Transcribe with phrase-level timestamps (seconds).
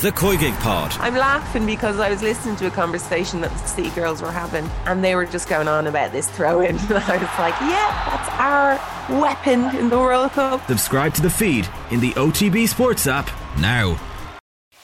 [0.00, 0.94] The COYGIG Pod.
[1.00, 4.64] I'm laughing because I was listening to a conversation that the City girls were having,
[4.86, 6.78] and they were just going on about this throw in.
[6.88, 10.64] And I was like, yeah, that's our weapon in the World Cup.
[10.68, 13.94] Subscribe to the feed in the OTB Sports app now.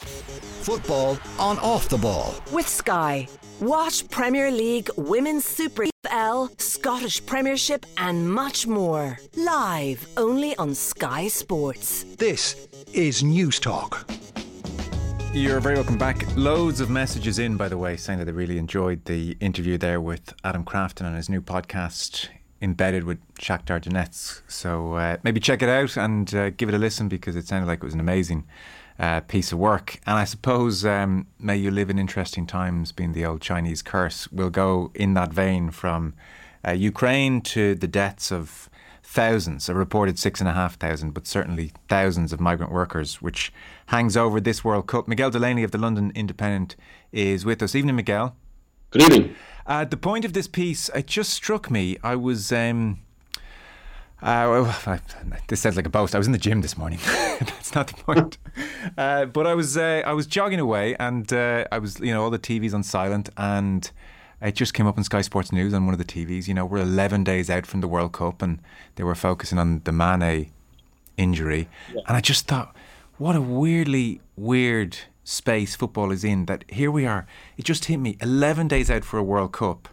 [0.01, 2.35] Football on off the ball.
[2.51, 3.29] With Sky.
[3.61, 9.17] Watch Premier League, Women's Super L, Scottish Premiership, and much more.
[9.37, 12.03] Live only on Sky Sports.
[12.17, 14.05] This is News Talk.
[15.35, 16.25] You're very welcome back.
[16.37, 19.99] Loads of messages in, by the way, saying that they really enjoyed the interview there
[19.99, 22.29] with Adam Crafton on his new podcast,
[22.61, 24.43] Embedded with Shakhtar Donetsk.
[24.47, 27.67] So uh, maybe check it out and uh, give it a listen because it sounded
[27.67, 28.45] like it was an amazing
[28.97, 29.99] uh, piece of work.
[30.07, 34.31] And I suppose um, may you live in interesting times, being the old Chinese curse.
[34.31, 36.13] We'll go in that vein from
[36.65, 38.69] uh, Ukraine to the deaths of
[39.05, 43.53] thousands, a reported six and a half thousand, but certainly thousands of migrant workers, which
[43.87, 45.07] hangs over this World Cup.
[45.07, 46.75] Miguel Delaney of the London Independent
[47.11, 47.75] is with us.
[47.75, 48.35] Evening, Miguel.
[48.91, 49.35] Good evening.
[49.67, 51.97] Uh, the point of this piece, it just struck me.
[52.03, 52.51] I was.
[52.51, 53.01] Um,
[54.21, 54.99] uh, well,
[55.47, 56.15] this sounds like a boast.
[56.15, 56.99] I was in the gym this morning.
[57.39, 58.37] That's not the point.
[58.97, 62.23] Uh, but I was uh, I was jogging away, and uh, I was you know
[62.23, 63.91] all the TVs on silent, and
[64.45, 66.47] it just came up on Sky Sports News on one of the TVs.
[66.47, 68.59] You know, we're 11 days out from the World Cup, and
[68.95, 70.51] they were focusing on the Mane
[71.17, 72.01] injury, yeah.
[72.07, 72.75] and I just thought,
[73.17, 76.45] what a weirdly weird space football is in.
[76.45, 77.25] That here we are.
[77.57, 79.89] It just hit me 11 days out for a World Cup,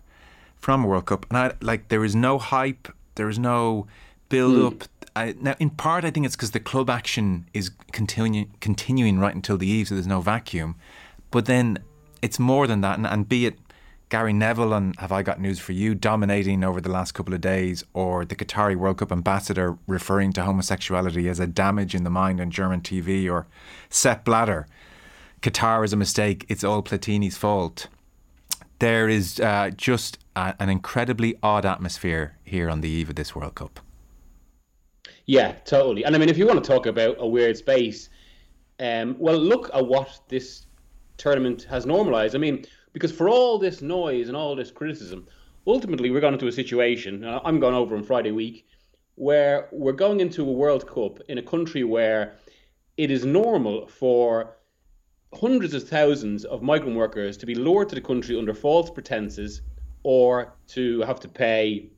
[0.58, 3.86] from a World Cup, and I like there is no hype, there is no
[4.28, 4.66] build mm.
[4.66, 4.88] up.
[5.14, 9.34] I, now, in part, I think it's because the club action is continuing continuing right
[9.34, 10.76] until the eve, so there's no vacuum.
[11.30, 11.78] But then
[12.22, 13.61] it's more than that, and, and be it
[14.12, 17.40] Gary Neville and Have I Got News for You dominating over the last couple of
[17.40, 22.10] days, or the Qatari World Cup ambassador referring to homosexuality as a damage in the
[22.10, 23.46] mind on German TV, or
[23.88, 24.66] Sepp Blatter,
[25.40, 27.86] Qatar is a mistake, it's all Platini's fault.
[28.80, 33.34] There is uh, just a, an incredibly odd atmosphere here on the eve of this
[33.34, 33.80] World Cup.
[35.24, 36.04] Yeah, totally.
[36.04, 38.10] And I mean, if you want to talk about a weird space,
[38.78, 40.66] um, well, look at what this
[41.16, 42.34] tournament has normalized.
[42.34, 45.26] I mean, because for all this noise and all this criticism,
[45.66, 48.66] ultimately we're going into a situation, I'm going over on Friday week,
[49.14, 52.34] where we're going into a World Cup in a country where
[52.96, 54.56] it is normal for
[55.34, 59.62] hundreds of thousands of migrant workers to be lured to the country under false pretenses
[60.02, 61.90] or to have to pay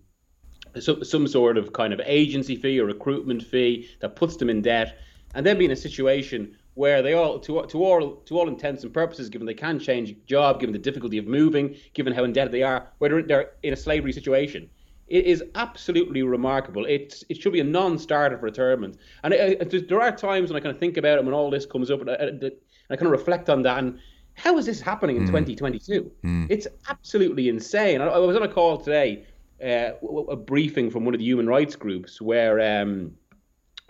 [0.79, 4.63] some, some sort of kind of agency fee or recruitment fee that puts them in
[4.63, 4.99] debt.
[5.35, 8.83] And then be in a situation where they all, to, to all to all intents
[8.83, 12.53] and purposes, given they can change job, given the difficulty of moving, given how indebted
[12.53, 14.69] they are, whether they're in a slavery situation.
[15.07, 16.87] It is absolutely remarkable.
[16.87, 18.97] It's it should be a non-starter for tournament.
[19.23, 21.91] And there are times when I kind of think about it when all this comes
[21.91, 22.51] up, and I, and
[22.91, 23.79] I kind of reflect on that.
[23.79, 23.99] And
[24.35, 25.27] how is this happening in mm.
[25.27, 26.11] 2022?
[26.25, 26.47] Mm.
[26.51, 28.01] It's absolutely insane.
[28.01, 29.27] I, I, was on a call today,
[29.63, 29.93] uh,
[30.29, 32.83] a briefing from one of the human rights groups, where.
[32.83, 33.13] Um,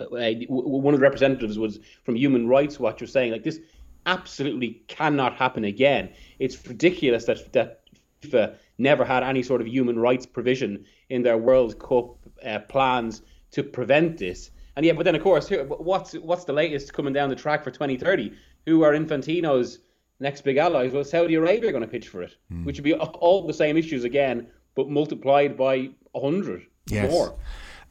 [0.01, 0.07] uh,
[0.49, 3.61] one of the representatives was from Human Rights Watch was saying like this
[4.07, 6.11] absolutely cannot happen again.
[6.39, 7.83] It's ridiculous that that
[8.23, 13.23] FIFA never had any sort of human rights provision in their World Cup uh, plans
[13.53, 14.51] to prevent this.
[14.77, 17.71] And yeah, but then of course, what's what's the latest coming down the track for
[17.71, 18.33] 2030?
[18.67, 19.81] Who are Infantino's
[20.19, 20.93] next big allies?
[20.93, 22.65] Well, Saudi Arabia going to pitch for it, mm.
[22.65, 27.11] which would be all the same issues again, but multiplied by hundred yes.
[27.11, 27.37] more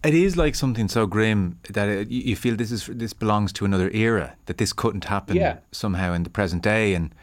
[0.04, 3.66] it is like something so grim that it, you feel this is this belongs to
[3.66, 5.58] another era that this couldn't happen yeah.
[5.72, 7.14] somehow in the present day and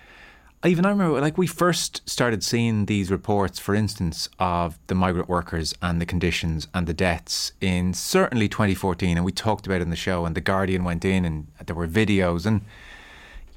[0.65, 5.29] even I remember like we first started seeing these reports for instance of the migrant
[5.29, 9.83] workers and the conditions and the deaths in certainly 2014 and we talked about it
[9.83, 12.63] in the show and the Guardian went in and there were videos and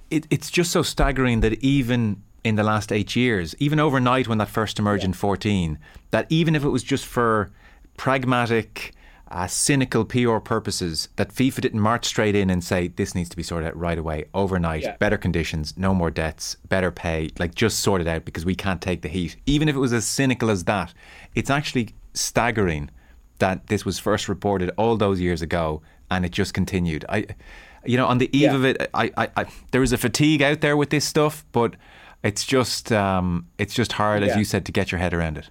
[0.10, 4.38] it, it's just so staggering that even in the last eight years even overnight when
[4.38, 5.10] that first emerged yeah.
[5.10, 5.80] in 14
[6.12, 7.52] that even if it was just for
[7.96, 8.94] pragmatic
[9.34, 13.36] uh, cynical PR purposes that FIFA didn't march straight in and say this needs to
[13.36, 14.96] be sorted out right away, overnight, yeah.
[14.98, 18.80] better conditions, no more debts, better pay, like just sort it out because we can't
[18.80, 19.36] take the heat.
[19.48, 20.94] Even if it was as cynical as that,
[21.34, 22.92] it's actually staggering
[23.40, 25.82] that this was first reported all those years ago
[26.12, 27.04] and it just continued.
[27.10, 27.26] I,
[27.86, 28.56] you know, on the eve yeah.
[28.56, 31.76] of it, I, I, I, there is a fatigue out there with this stuff, but
[32.24, 34.30] it's just, um, it's just hard, yeah.
[34.30, 35.50] as you said, to get your head around it.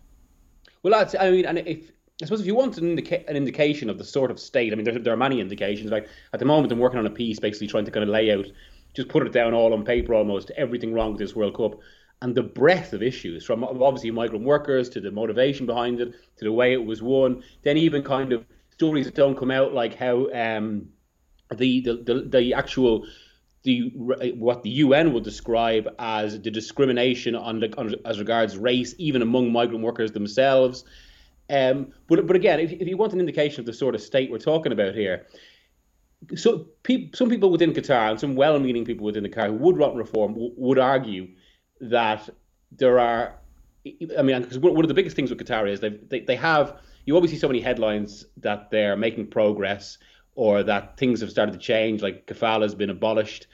[0.84, 1.91] Well, that's, I mean, and if
[2.22, 4.76] I suppose if you want an, indica- an indication of the sort of state, I
[4.76, 5.90] mean, there, there are many indications.
[5.90, 8.32] Like at the moment, I'm working on a piece basically trying to kind of lay
[8.32, 8.46] out,
[8.94, 11.80] just put it down all on paper almost, everything wrong with this World Cup.
[12.20, 16.44] And the breadth of issues, from obviously migrant workers to the motivation behind it, to
[16.44, 19.96] the way it was won, then even kind of stories that don't come out, like
[19.96, 20.86] how um,
[21.56, 23.04] the, the, the, the actual
[23.64, 23.92] the
[24.34, 29.22] what the UN would describe as the discrimination on, the, on as regards race, even
[29.22, 30.84] among migrant workers themselves.
[31.52, 34.30] Um, but but again, if, if you want an indication of the sort of state
[34.30, 35.26] we're talking about here,
[36.34, 39.76] so pe- some people within Qatar and some well-meaning people within the Qatar who would
[39.76, 41.28] want reform w- would argue
[41.80, 42.28] that
[42.70, 43.38] there are.
[44.16, 46.80] I mean, because one of the biggest things with Qatar is they they have.
[47.04, 49.98] You always see so many headlines that they're making progress
[50.36, 53.46] or that things have started to change, like kafala has been abolished.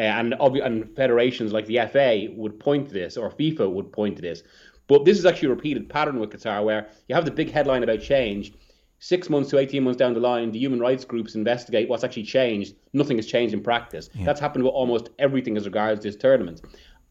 [0.00, 4.14] Uh, and, and federations like the FA would point to this, or FIFA would point
[4.14, 4.44] to this.
[4.88, 7.82] But this is actually a repeated pattern with Qatar, where you have the big headline
[7.82, 8.52] about change.
[9.00, 12.24] Six months to 18 months down the line, the human rights groups investigate what's actually
[12.24, 12.74] changed.
[12.92, 14.10] Nothing has changed in practice.
[14.14, 14.24] Yeah.
[14.24, 16.62] That's happened with almost everything as regards this tournament.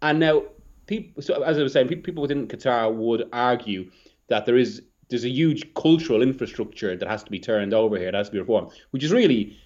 [0.01, 0.43] And now,
[0.87, 3.89] people, so as I was saying, people within Qatar would argue
[4.27, 8.11] that there is there's a huge cultural infrastructure that has to be turned over here,
[8.11, 9.57] that has to be reformed, which is really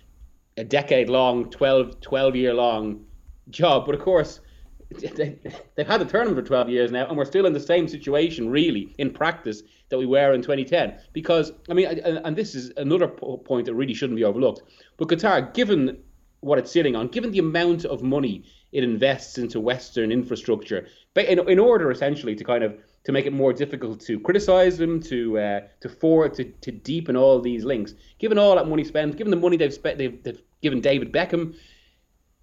[0.57, 3.03] a decade long, 12, 12 year long
[3.49, 3.85] job.
[3.85, 4.41] But of course,
[5.15, 5.37] they,
[5.77, 8.49] have had the tournament for 12 years now, and we're still in the same situation,
[8.49, 10.95] really, in practice, that we were in 2010.
[11.13, 14.61] Because, I mean, and this is another point that really shouldn't be overlooked.
[14.97, 15.97] But Qatar, given
[16.41, 21.39] what it's sitting on, given the amount of money it invests into Western infrastructure, in,
[21.49, 25.37] in order essentially to kind of to make it more difficult to criticize them, to
[25.37, 27.93] uh, to forward, to, to deepen all these links.
[28.19, 31.55] Given all that money spent, given the money they've spent, they've, they've given David Beckham,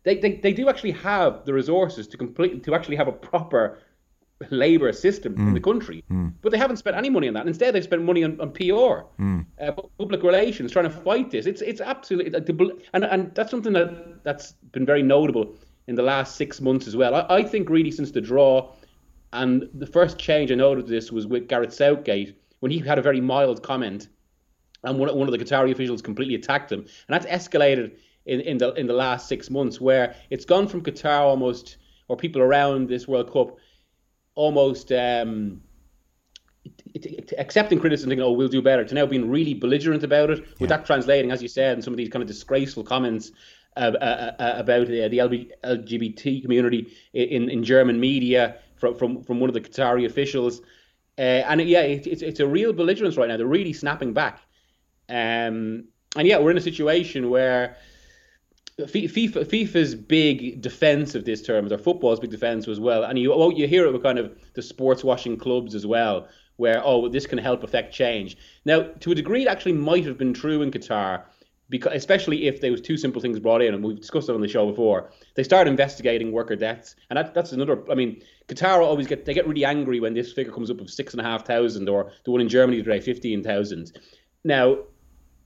[0.04, 3.78] they, they, they do actually have the resources to complete to actually have a proper
[4.50, 5.48] labor system mm.
[5.48, 6.32] in the country, mm.
[6.42, 7.46] but they haven't spent any money on that.
[7.46, 9.44] Instead, they've spent money on, on PR, mm.
[9.60, 11.46] uh, public relations, trying to fight this.
[11.46, 12.32] It's it's absolutely
[12.92, 15.56] and and that's something that that's been very notable
[15.88, 17.14] in the last six months as well.
[17.14, 18.72] I, I think really since the draw,
[19.32, 23.02] and the first change I noted this was with Gareth Southgate when he had a
[23.02, 24.08] very mild comment,
[24.84, 27.96] and one one of the Qatari officials completely attacked him, and that's escalated
[28.28, 31.78] in, in the in the last six months, where it's gone from Qatar almost
[32.08, 33.56] or people around this World Cup
[34.34, 35.60] almost um,
[37.38, 40.60] accepting criticism, thinking, "Oh, we'll do better," to now being really belligerent about it.
[40.60, 43.32] With that translating, as you said, in some of these kind of disgraceful comments
[43.76, 45.18] uh, uh, uh, about uh, the
[45.64, 50.60] LGBT community in in German media from from, from one of the Qatari officials.
[51.16, 53.36] Uh, and yeah, it, it's it's a real belligerence right now.
[53.36, 54.40] They're really snapping back.
[55.08, 57.76] Um, and yeah, we're in a situation where
[58.86, 63.32] FIFA, FIFA's big defense of this term, or football's big defense as well, and you
[63.32, 67.08] oh, you hear it with kind of the sports washing clubs as well, where oh
[67.08, 68.36] this can help affect change.
[68.64, 71.22] Now, to a degree, it actually might have been true in Qatar,
[71.68, 74.40] because especially if there was two simple things brought in, and we've discussed it on
[74.40, 75.10] the show before.
[75.34, 77.82] They start investigating worker deaths, and that, that's another.
[77.90, 80.88] I mean, Qatar always get they get really angry when this figure comes up of
[80.88, 83.98] six and a half thousand, or the one in Germany today, fifteen thousand.
[84.44, 84.78] Now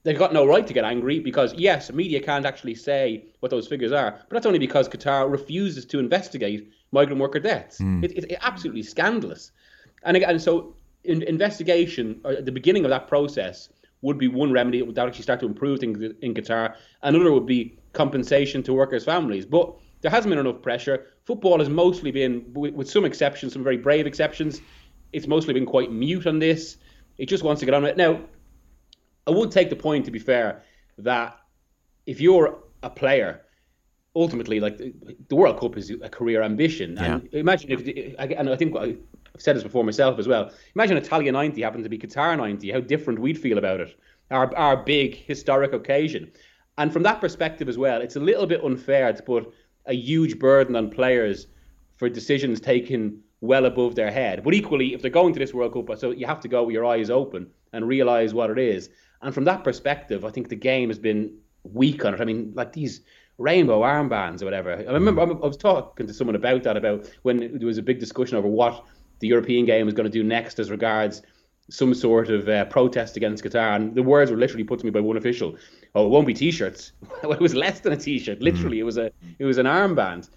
[0.03, 3.67] they've got no right to get angry because yes, media can't actually say what those
[3.67, 7.79] figures are, but that's only because Qatar refuses to investigate migrant worker deaths.
[7.79, 8.03] Mm.
[8.03, 9.51] It, it, it's absolutely scandalous,
[10.03, 13.69] and again, so in, investigation at the beginning of that process
[14.01, 16.75] would be one remedy that would actually start to improve things in Qatar.
[17.01, 21.07] Another would be compensation to workers' families, but there hasn't been enough pressure.
[21.23, 24.59] Football has mostly been, with, with some exceptions, some very brave exceptions,
[25.13, 26.77] it's mostly been quite mute on this.
[27.17, 27.97] It just wants to get on with it.
[27.97, 28.19] Now,
[29.27, 30.61] I would take the point, to be fair,
[30.97, 31.37] that
[32.05, 33.41] if you're a player,
[34.15, 36.95] ultimately, like the World Cup is a career ambition.
[36.95, 37.15] Yeah.
[37.15, 38.97] And imagine if, and I think I've
[39.37, 40.51] said this before myself as well.
[40.75, 43.95] Imagine Italia 90 happened to be Qatar 90, how different we'd feel about it.
[44.31, 46.31] Our, our big historic occasion.
[46.77, 49.53] And from that perspective as well, it's a little bit unfair to put
[49.85, 51.47] a huge burden on players
[51.97, 54.43] for decisions taken well above their head.
[54.43, 56.73] But equally, if they're going to this World Cup, so you have to go with
[56.73, 58.89] your eyes open and realize what it is.
[59.21, 62.21] And from that perspective, I think the game has been weak on it.
[62.21, 63.01] I mean, like these
[63.37, 64.73] rainbow armbands or whatever.
[64.73, 67.99] I remember I was talking to someone about that about when there was a big
[67.99, 68.85] discussion over what
[69.19, 71.21] the European game was going to do next as regards
[71.69, 73.75] some sort of uh, protest against Qatar.
[73.75, 75.55] And the words were literally put to me by one official.
[75.95, 76.91] Oh, it won't be t-shirts.
[77.23, 78.39] it was less than a t-shirt.
[78.39, 78.43] Mm.
[78.43, 78.81] Literally, mm.
[78.81, 80.29] it was a it was an armband.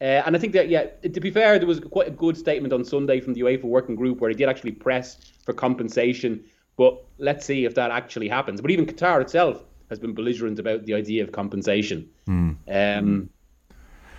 [0.00, 2.72] Uh, and I think that, yeah, to be fair, there was quite a good statement
[2.72, 6.42] on Sunday from the UEFA working group where they did actually press for compensation
[6.80, 8.62] but let's see if that actually happens.
[8.62, 12.08] But even Qatar itself has been belligerent about the idea of compensation.
[12.26, 12.56] Mm.
[12.68, 13.28] Um,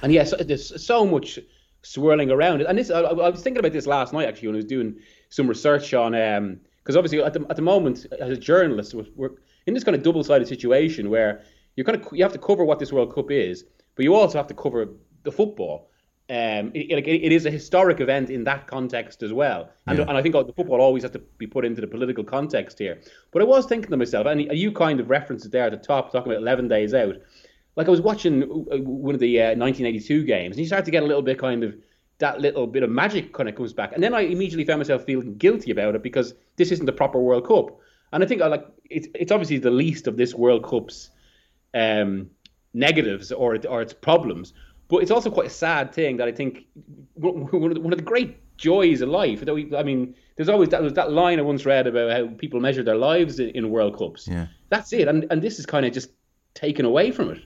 [0.04, 1.40] and yes, yeah, so, there's so much
[1.82, 2.68] swirling around it.
[2.68, 4.96] And this, I, I, was thinking about this last night actually when I was doing
[5.30, 9.32] some research on, because um, obviously at the, at the moment as a journalist, we're
[9.66, 11.42] in this kind of double-sided situation where
[11.78, 13.66] you kind of you have to cover what this World Cup is,
[13.96, 14.88] but you also have to cover
[15.24, 15.90] the football
[16.32, 19.70] um, it, it, it is a historic event in that context as well.
[19.86, 20.06] And, yeah.
[20.08, 23.02] and I think the football always has to be put into the political context here.
[23.32, 25.78] But I was thinking to myself, and you kind of referenced it there at the
[25.78, 27.18] top, talking about 11 days out.
[27.76, 30.92] like I was watching uh, one of the uh, 1982 games, and you start to
[30.92, 31.76] get a little bit kind of
[32.20, 35.04] that little bit of magic kind of comes back, and then I immediately found myself
[35.04, 37.78] feeling guilty about it because this isn't the proper World Cup,
[38.14, 41.10] and I think I like it's it's obviously the least of this World Cup's
[41.74, 42.30] um,
[42.74, 44.54] negatives or or its problems,
[44.92, 46.66] but it's also quite a sad thing that I think
[47.14, 49.42] one of the, one of the great joys of life.
[49.48, 52.84] I mean, there's always that was that line I once read about how people measure
[52.84, 54.28] their lives in, in World Cups.
[54.28, 56.10] Yeah, that's it, and and this is kind of just
[56.54, 57.42] taken away from it.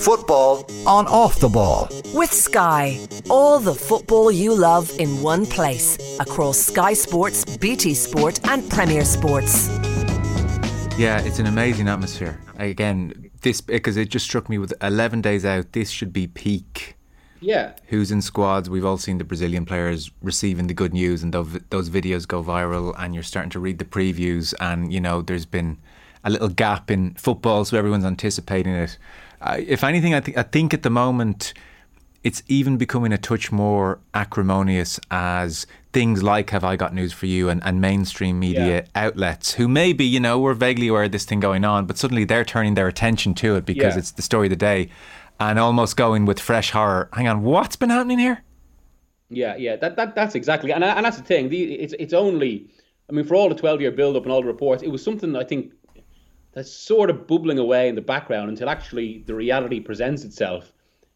[0.00, 1.88] Football on off the ball.
[2.14, 8.38] With Sky, all the football you love in one place across Sky Sports, BT Sport,
[8.48, 9.68] and Premier Sports.
[10.96, 12.38] Yeah, it's an amazing atmosphere.
[12.58, 16.96] Again, this because it just struck me with 11 days out, this should be peak.
[17.40, 17.72] Yeah.
[17.88, 18.70] Who's in squads?
[18.70, 22.42] We've all seen the Brazilian players receiving the good news, and those, those videos go
[22.42, 25.78] viral, and you're starting to read the previews, and you know there's been
[26.24, 28.96] a little gap in football, so everyone's anticipating it.
[29.40, 31.52] Uh, if anything, I, th- I think at the moment
[32.24, 37.26] it's even becoming a touch more acrimonious as things like Have I Got News for
[37.26, 38.86] You and, and mainstream media yeah.
[38.94, 42.24] outlets who maybe, you know, were vaguely aware of this thing going on, but suddenly
[42.24, 43.98] they're turning their attention to it because yeah.
[43.98, 44.88] it's the story of the day
[45.40, 47.08] and almost going with fresh horror.
[47.12, 48.42] Hang on, what's been happening here?
[49.28, 51.48] Yeah, yeah, that, that that's exactly, and, and that's the thing.
[51.48, 52.68] The, it's it's only,
[53.08, 55.02] I mean, for all the twelve year build up and all the reports, it was
[55.02, 55.72] something I think
[56.52, 60.70] that's sort of bubbling away in the background until actually the reality presents itself,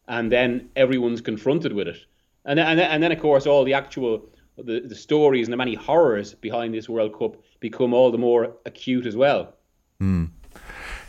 [0.07, 1.97] and then everyone's confronted with it,
[2.45, 5.53] and then, and then, and then of course all the actual the, the stories and
[5.53, 9.53] the many horrors behind this World Cup become all the more acute as well.
[10.01, 10.29] Mm.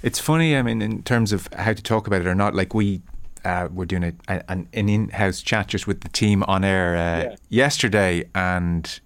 [0.02, 2.54] It's funny, I mean, in terms of how to talk about it or not.
[2.54, 3.02] Like we
[3.44, 7.30] uh, we're doing a, an, an in-house chat just with the team on air uh,
[7.30, 7.36] yeah.
[7.48, 9.00] yesterday, and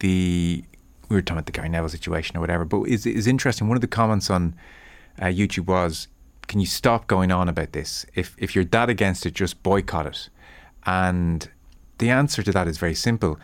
[0.00, 0.64] the
[1.08, 2.64] we were talking about the Gary Neville situation or whatever.
[2.64, 3.68] But is is interesting.
[3.68, 4.54] One of the comments on
[5.20, 6.08] uh, YouTube was,
[6.48, 8.06] "Can you stop going on about this?
[8.14, 10.28] If if you're that against it, just boycott it."
[10.84, 11.48] And
[11.98, 13.38] the answer to that is very simple.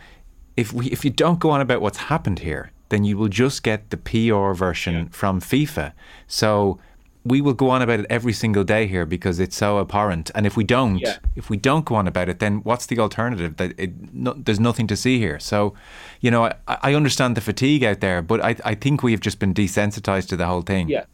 [0.57, 3.63] If we if you don't go on about what's happened here, then you will just
[3.63, 5.05] get the PR version yeah.
[5.11, 5.93] from FIFA.
[6.27, 6.79] So
[7.25, 10.31] we will go on about it every single day here because it's so abhorrent.
[10.33, 11.17] And if we don't, yeah.
[11.35, 13.57] if we don't go on about it, then what's the alternative?
[13.57, 15.39] That it, no, there's nothing to see here.
[15.39, 15.73] So,
[16.21, 19.21] you know, I, I understand the fatigue out there, but I, I think we have
[19.21, 20.89] just been desensitized to the whole thing.
[20.89, 21.05] Yeah.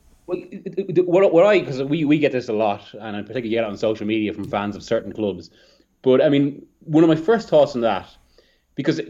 [0.78, 3.68] What, what I because we, we get this a lot, and I particularly get it
[3.68, 5.50] on social media from fans of certain clubs.
[6.02, 8.08] But I mean, one of my first thoughts on that,
[8.76, 9.02] because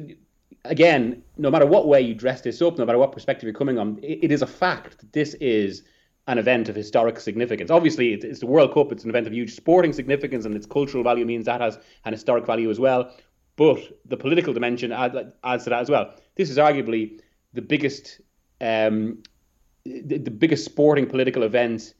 [0.63, 3.77] again, no matter what way you dress this up, no matter what perspective you're coming
[3.77, 5.84] on, it, it is a fact that this is
[6.27, 7.69] an event of historic significance.
[7.69, 11.03] Obviously, it's the World Cup, it's an event of huge sporting significance, and its cultural
[11.03, 13.12] value means that has an historic value as well.
[13.57, 16.15] But the political dimension adds to that as well.
[16.36, 17.22] This is arguably
[17.53, 18.22] the biggest,
[18.60, 19.22] um,
[19.86, 21.94] the, the biggest sporting political event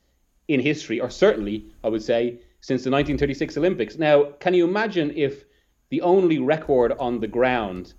[0.48, 3.98] in history, or certainly, I would say, since the 1936 Olympics.
[3.98, 5.46] Now, can you imagine if
[5.89, 7.94] the only record on the ground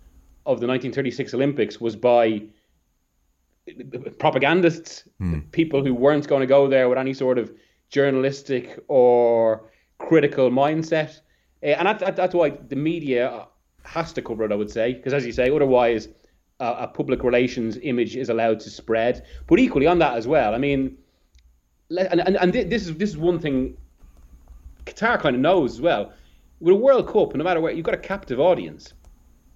[0.45, 2.43] of the 1936 Olympics was by
[4.19, 5.51] propagandists, mm.
[5.53, 7.53] people who weren't going to go there with any sort of
[7.91, 11.21] journalistic or critical mindset.
[11.63, 13.47] Uh, and that, that's why the media
[13.85, 16.09] has to cover it, I would say, because as you say, otherwise
[16.61, 19.25] uh, a public relations image is allowed to spread.
[19.47, 20.97] But equally on that as well, I mean,
[21.91, 23.77] and, and, and this is this is one thing
[24.87, 26.13] Qatar kind of knows as well.
[26.61, 28.95] With a World Cup, no matter where, you've got a captive audience.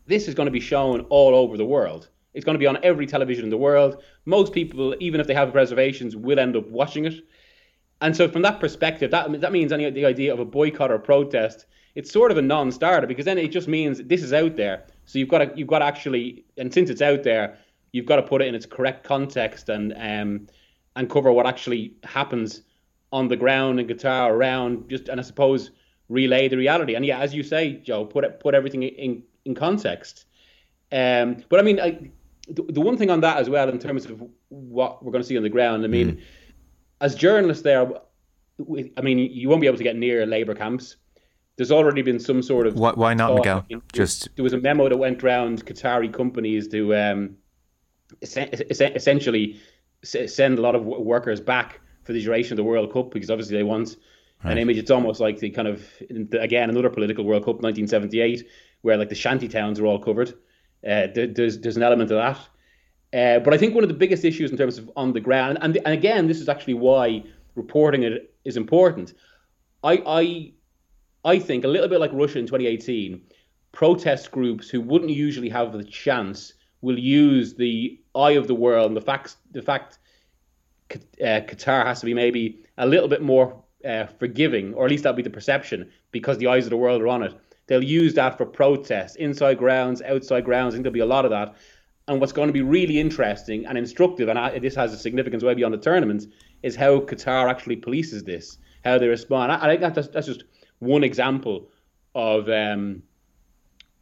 [0.06, 2.08] This is going to be shown all over the world.
[2.34, 4.02] It's going to be on every television in the world.
[4.24, 7.14] Most people, even if they have reservations, will end up watching it.
[8.00, 10.98] And so, from that perspective, that that means any the idea of a boycott or
[10.98, 14.84] protest, it's sort of a non-starter because then it just means this is out there.
[15.10, 17.58] So you've got to you've got to actually, and since it's out there,
[17.90, 20.46] you've got to put it in its correct context and um,
[20.94, 22.62] and cover what actually happens
[23.10, 25.72] on the ground and Qatar around just and I suppose
[26.08, 26.94] relay the reality.
[26.94, 30.26] And yeah, as you say, Joe, put it, put everything in in context.
[30.92, 32.10] Um, but I mean, I,
[32.46, 35.28] the, the one thing on that as well, in terms of what we're going to
[35.28, 36.22] see on the ground, I mean, mm.
[37.00, 37.90] as journalists there,
[38.96, 40.94] I mean, you won't be able to get near Labour camps.
[41.60, 43.66] There's already been some sort of why, why not, Miguel?
[43.92, 47.36] Just there was a memo that went around Qatari companies to um,
[48.22, 49.60] essentially
[50.02, 53.58] send a lot of workers back for the duration of the World Cup because obviously
[53.58, 53.96] they want
[54.42, 54.52] right.
[54.52, 54.78] an image.
[54.78, 55.86] It's almost like the kind of
[56.32, 58.48] again another political World Cup, 1978,
[58.80, 60.30] where like the shanty towns are all covered.
[60.82, 62.38] Uh, there's there's an element of that.
[63.12, 65.58] Uh, but I think one of the biggest issues in terms of on the ground,
[65.60, 67.22] and, and again, this is actually why
[67.54, 69.12] reporting it is important.
[69.82, 70.52] I, I
[71.24, 73.20] I think a little bit like Russia in 2018,
[73.72, 78.88] protest groups who wouldn't usually have the chance will use the eye of the world
[78.88, 79.98] and the facts, the fact
[80.92, 85.02] uh, Qatar has to be maybe a little bit more uh, forgiving, or at least
[85.02, 87.34] that'll be the perception, because the eyes of the world are on it.
[87.66, 90.74] They'll use that for protests, inside grounds, outside grounds.
[90.74, 91.54] I think there'll be a lot of that.
[92.08, 95.54] And what's going to be really interesting and instructive, and this has a significance way
[95.54, 96.26] beyond the tournament,
[96.62, 99.52] is how Qatar actually polices this, how they respond.
[99.52, 100.44] I, I think that's, that's just
[100.80, 101.68] one example
[102.14, 103.02] of um,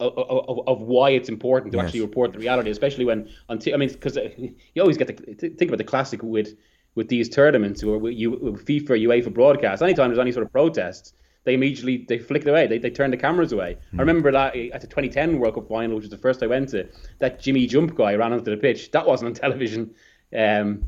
[0.00, 1.86] of, of, of, why it's important to yes.
[1.86, 5.08] actually report the reality, especially when on t- I mean, because uh, you always get
[5.08, 6.56] to think about the classic with
[6.94, 9.82] with these tournaments or you FIFA, UEFA broadcast.
[9.82, 11.12] Anytime there's any sort of protests,
[11.44, 12.66] they immediately they flick it away.
[12.66, 13.76] They, they turn the cameras away.
[13.92, 13.98] Mm.
[13.98, 16.70] I remember that at the 2010 World Cup final, which was the first I went
[16.70, 18.90] to, that Jimmy Jump guy ran onto the pitch.
[18.92, 19.94] That wasn't on television,
[20.36, 20.84] um,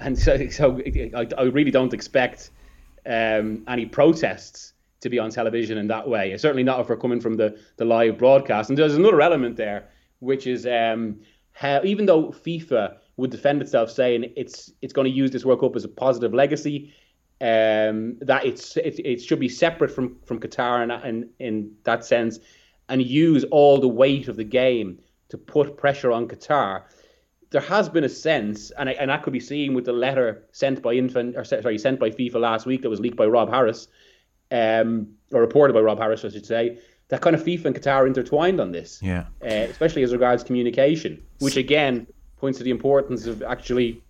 [0.00, 0.80] and so, so
[1.14, 2.50] I, I really don't expect
[3.06, 4.71] um, any protests
[5.02, 6.36] to be on television in that way.
[6.36, 8.70] Certainly not if we're coming from the, the live broadcast.
[8.70, 9.88] And there's another element there,
[10.20, 11.20] which is um,
[11.52, 15.60] how even though FIFA would defend itself saying it's it's going to use this World
[15.60, 16.94] Cup as a positive legacy,
[17.40, 22.04] um, that it's it, it should be separate from from Qatar in, in in that
[22.04, 22.38] sense,
[22.88, 26.84] and use all the weight of the game to put pressure on Qatar.
[27.50, 30.44] There has been a sense, and I, and that could be seen with the letter
[30.52, 33.50] sent by Infant, or sorry, sent by FIFA last week that was leaked by Rob
[33.50, 33.88] Harris,
[34.52, 36.78] um, or reported by Rob Harris, I should say,
[37.08, 39.00] that kind of FIFA and Qatar intertwined on this.
[39.02, 39.26] Yeah.
[39.42, 42.06] Uh, especially as regards communication, which again
[42.36, 44.02] points to the importance of actually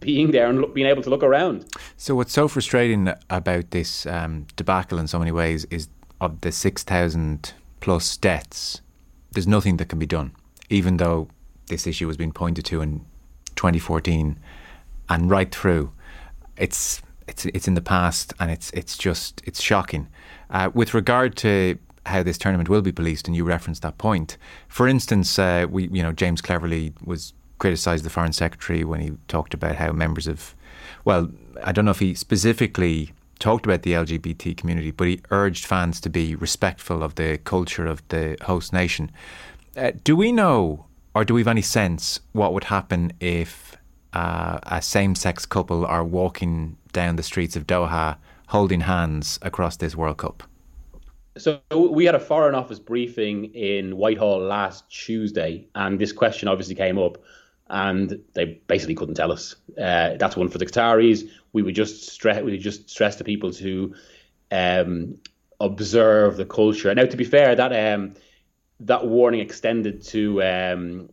[0.00, 1.66] being there and look, being able to look around.
[1.96, 5.88] So, what's so frustrating about this um, debacle in so many ways is
[6.20, 8.80] of the 6,000 plus deaths,
[9.32, 10.32] there's nothing that can be done,
[10.70, 11.28] even though
[11.68, 13.04] this issue has been pointed to in
[13.56, 14.38] 2014
[15.08, 15.92] and right through.
[16.56, 20.08] It's it's it's in the past, and it's it's just it's shocking.
[20.50, 24.36] Uh, with regard to how this tournament will be policed, and you referenced that point.
[24.68, 29.12] For instance, uh, we you know James Cleverly was criticised the foreign secretary when he
[29.28, 30.54] talked about how members of,
[31.04, 31.30] well,
[31.62, 36.00] I don't know if he specifically talked about the LGBT community, but he urged fans
[36.02, 39.10] to be respectful of the culture of the host nation.
[39.76, 43.76] Uh, do we know, or do we have any sense, what would happen if
[44.12, 49.76] uh, a same sex couple are walking down the streets of Doha holding hands across
[49.76, 50.42] this World Cup?
[51.36, 56.76] So we had a Foreign Office briefing in Whitehall last Tuesday, and this question obviously
[56.76, 57.18] came up,
[57.68, 59.56] and they basically couldn't tell us.
[59.76, 61.28] Uh, that's one for the Qataris.
[61.52, 63.94] We would just stress we would just stress to people to
[64.52, 65.18] um,
[65.60, 66.94] observe the culture.
[66.94, 68.14] Now, to be fair, that um,
[68.80, 71.08] that warning extended to um,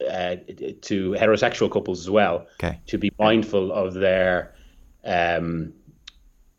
[0.00, 0.36] uh,
[0.82, 2.46] to heterosexual couples as well.
[2.54, 2.80] Okay.
[2.86, 4.54] To be mindful of their
[5.04, 5.72] um,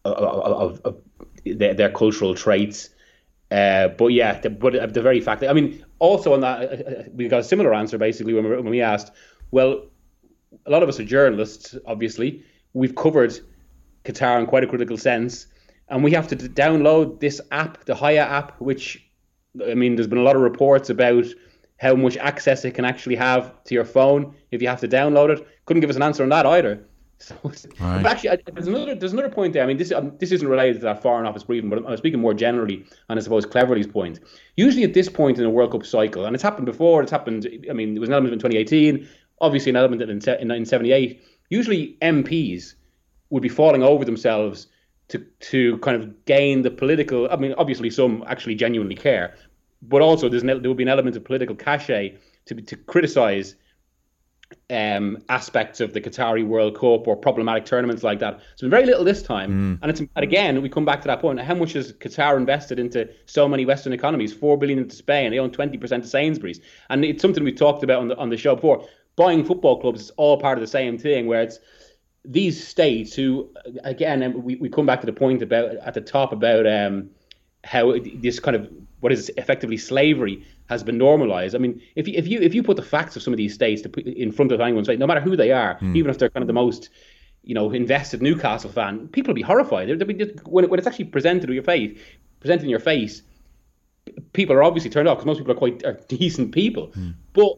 [0.06, 1.02] of, of, of
[1.46, 2.90] their, their, cultural traits.
[3.50, 6.90] Uh, but yeah, the, but the very fact that I mean, also on that, uh,
[6.90, 9.12] uh, we got a similar answer basically when we, when we asked.
[9.52, 9.86] Well,
[10.66, 12.44] a lot of us are journalists, obviously.
[12.74, 13.38] We've covered
[14.06, 15.48] Qatar in quite a critical sense,
[15.90, 19.06] and we have to download this app, the Haya app, which
[19.68, 21.26] I mean, there's been a lot of reports about
[21.78, 25.30] how much access it can actually have to your phone if you have to download
[25.30, 25.48] it.
[25.66, 26.86] Couldn't give us an answer on that either.
[27.32, 27.36] So,
[27.80, 28.04] right.
[28.04, 29.64] but actually, there's another there's another point there.
[29.64, 32.20] I mean, this um, this isn't related to that foreign office briefing, but I'm speaking
[32.20, 34.20] more generally, and I suppose Cleverly's point.
[34.56, 37.02] Usually, at this point in a World Cup cycle, and it's happened before.
[37.02, 37.48] It's happened.
[37.70, 39.08] I mean, there was an element in 2018,
[39.40, 41.22] obviously an element in, in 1978.
[41.50, 42.76] Usually, MPs
[43.30, 44.68] would be falling over themselves
[45.10, 45.20] to
[45.52, 47.28] to kind of gain the political.
[47.32, 49.36] I mean, obviously, some actually genuinely care,
[49.82, 53.56] but also there's an, there would be an element of political cachet to to criticise
[54.70, 58.40] um, aspects of the Qatari World Cup or problematic tournaments like that.
[58.56, 59.80] So very little this time, mm.
[59.82, 61.40] and it's and again we come back to that point.
[61.40, 64.34] How much has Qatar invested into so many Western economies?
[64.34, 65.32] Four billion into Spain.
[65.32, 66.60] They own twenty percent of Sainsbury's,
[66.90, 68.88] and it's something we talked about on the on the show before.
[69.18, 71.60] Buying football clubs is all part of the same thing, where it's
[72.24, 73.50] these states who,
[73.84, 77.10] again, we, we come back to the point about at the top about um,
[77.64, 81.54] how this kind of what is effectively slavery has been normalized.
[81.54, 83.54] I mean, if you, if you if you put the facts of some of these
[83.54, 85.96] states to put in front of anyone's face, no matter who they are, mm.
[85.98, 86.90] even if they're kind of the most
[87.44, 89.90] you know invested Newcastle fan, people will be horrified.
[89.90, 92.00] They'll be, when, when it's actually presented to your face,
[92.40, 93.22] presented in your face,
[94.32, 96.88] people are obviously turned off because most people are quite are decent people.
[96.88, 97.16] Mm.
[97.34, 97.58] But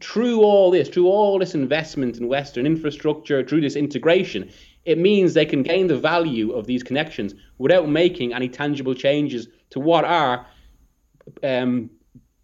[0.00, 4.50] through all this, through all this investment in Western infrastructure, through this integration,
[4.84, 9.48] it means they can gain the value of these connections without making any tangible changes
[9.70, 10.46] to what are
[11.42, 11.90] um,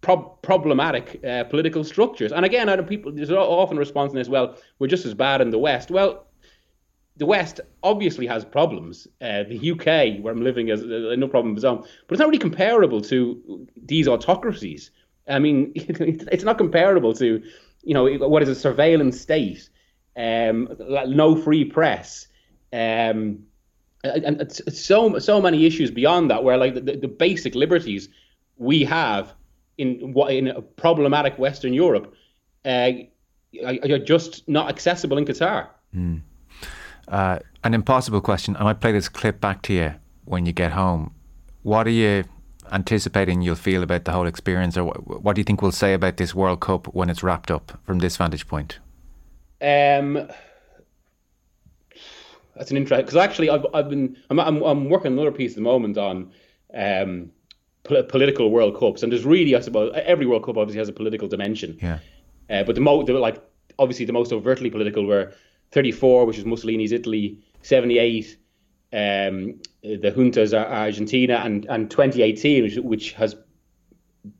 [0.01, 2.31] pro- problematic uh, political structures.
[2.31, 5.41] And again, out of people, there's often response in this, well, we're just as bad
[5.41, 5.91] in the West.
[5.91, 6.25] Well,
[7.17, 9.07] the West obviously has problems.
[9.21, 12.19] Uh, the UK, where I'm living, has uh, no problem of its own, but it's
[12.19, 14.91] not really comparable to these autocracies.
[15.27, 17.41] I mean, it's not comparable to,
[17.83, 19.69] you know, what is a surveillance state
[20.17, 20.69] um,
[21.07, 22.27] no free press,
[22.71, 23.39] um,
[24.03, 28.07] and it's so so many issues beyond that where like the, the basic liberties
[28.57, 29.33] we have
[29.77, 32.13] in what in a problematic Western Europe
[32.65, 32.91] uh,
[33.63, 35.67] are just not accessible in Qatar.
[35.95, 36.21] Mm.
[37.07, 38.55] Uh, an impossible question.
[38.57, 41.13] I might play this clip back to you when you get home.
[41.63, 42.23] What are you
[42.71, 45.93] anticipating you'll feel about the whole experience, or what, what do you think we'll say
[45.93, 48.79] about this World Cup when it's wrapped up from this vantage point?
[49.61, 50.27] Um,
[52.55, 55.55] that's an interesting because actually I've I've been I'm, I'm I'm working another piece at
[55.55, 56.31] the moment on
[56.73, 57.31] um
[57.85, 61.27] political World Cups, and there's really I suppose every World Cup obviously has a political
[61.27, 61.77] dimension.
[61.81, 61.99] Yeah.
[62.49, 63.41] Uh, but the most like
[63.79, 65.33] obviously the most overtly political were
[65.71, 68.37] 34, which is Mussolini's Italy, 78,
[68.93, 73.35] um, the juntas are Argentina, and and 2018, which, which has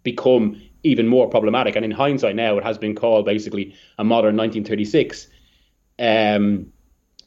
[0.04, 1.76] become even more problematic.
[1.76, 5.28] And in hindsight, now it has been called basically a modern 1936.
[5.98, 6.68] Um,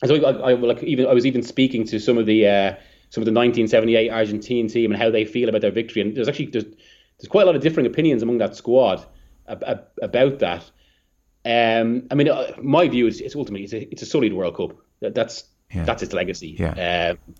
[0.05, 2.75] so I, I, like even I was even speaking to some of the uh,
[3.11, 6.03] some of the 1978 Argentine team and how they feel about their victory.
[6.03, 9.05] And there's actually there's, there's quite a lot of differing opinions among that squad
[9.47, 10.71] about that.
[11.45, 14.57] Um, I mean, uh, my view is it's ultimately it's a, it's a solid World
[14.57, 14.77] Cup.
[15.01, 15.85] That, that's yeah.
[15.85, 16.57] that's its legacy.
[16.59, 17.13] Yeah.
[17.13, 17.35] Um,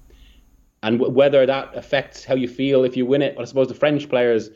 [0.83, 3.69] and w- whether that affects how you feel if you win it, well, I suppose
[3.69, 4.51] the French players,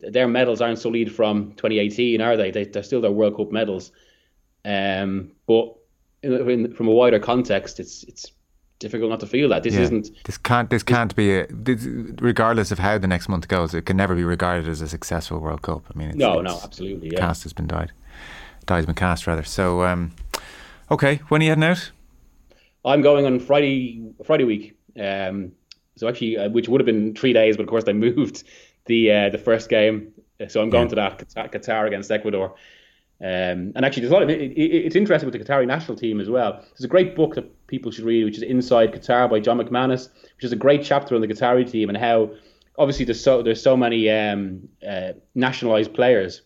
[0.00, 2.50] their medals aren't solid from 2018, are they?
[2.50, 3.90] they they're still their World Cup medals.
[4.64, 5.74] Um, but
[6.22, 8.30] in, in, from a wider context, it's it's
[8.78, 9.80] difficult not to feel that this yeah.
[9.80, 10.10] isn't.
[10.24, 10.70] This can't.
[10.70, 11.40] This can't be.
[11.40, 11.86] A, this,
[12.20, 15.38] regardless of how the next month goes, it can never be regarded as a successful
[15.38, 15.84] World Cup.
[15.92, 17.10] I mean, it's, no, it's, no, absolutely.
[17.12, 17.20] Yeah.
[17.20, 17.92] Cast has been died.
[18.66, 19.44] Die's been cast rather.
[19.44, 20.12] So, um,
[20.90, 21.90] okay, when are you heading out?
[22.84, 24.02] I'm going on Friday.
[24.24, 24.76] Friday week.
[24.98, 25.52] Um,
[25.96, 28.44] so actually, uh, which would have been three days, but of course they moved
[28.86, 30.12] the uh, the first game.
[30.48, 31.08] So I'm going yeah.
[31.10, 32.54] to that Qatar against Ecuador.
[33.20, 35.96] Um, and actually, there's a lot of it, it, it's interesting with the Qatari national
[35.96, 36.52] team as well.
[36.52, 40.08] There's a great book that people should read, which is Inside Qatar by John McManus,
[40.36, 42.30] which is a great chapter on the Qatari team and how
[42.78, 46.42] obviously there's so there's so many um, uh, nationalized players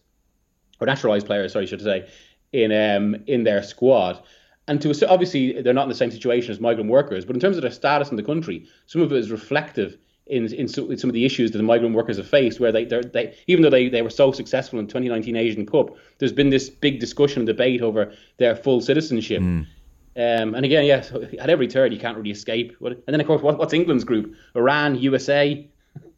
[0.81, 2.09] or naturalized players, sorry, should I say,
[2.53, 4.23] in um, in their squad.
[4.69, 7.57] And to obviously they're not in the same situation as migrant workers, but in terms
[7.57, 11.13] of their status in the country, some of it is reflective in, in, some of
[11.13, 14.03] the issues that the migrant workers have faced, where they, they even though they, they
[14.03, 18.13] were so successful in 2019 Asian Cup, there's been this big discussion and debate over
[18.39, 19.43] their full citizenship.
[19.43, 19.67] Mm.
[20.15, 22.77] Um, and again, yes, at every turn you can't really escape.
[22.81, 24.35] And then of course, what, what's England's group?
[24.55, 25.67] Iran, USA.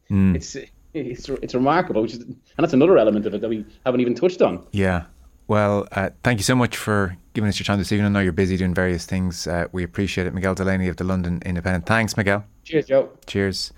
[0.09, 0.35] Mm.
[0.35, 0.55] It's
[0.93, 4.15] it's it's remarkable, which is, and that's another element of it that we haven't even
[4.15, 4.65] touched on.
[4.71, 5.05] Yeah.
[5.47, 8.07] Well, uh, thank you so much for giving us your time this evening.
[8.07, 9.45] I know you're busy doing various things.
[9.45, 10.33] Uh, we appreciate it.
[10.33, 11.85] Miguel Delaney of the London Independent.
[11.85, 12.43] Thanks, Miguel.
[12.63, 13.09] Cheers, Joe.
[13.27, 13.71] Cheers.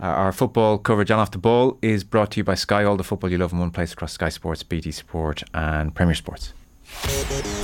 [0.00, 2.84] Uh, our football coverage on Off the Ball is brought to you by Sky.
[2.84, 6.14] All the football you love in one place across Sky Sports, BT Sport, and Premier
[6.14, 6.52] Sports.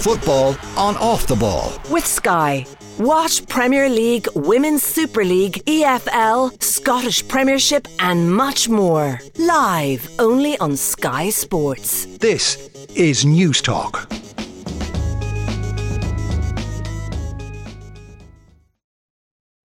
[0.01, 1.73] Football on Off the Ball.
[1.91, 2.67] With Sky.
[2.99, 9.21] Watch Premier League, Women's Super League, EFL, Scottish Premiership, and much more.
[9.39, 12.07] Live only on Sky Sports.
[12.19, 14.11] This is News Talk.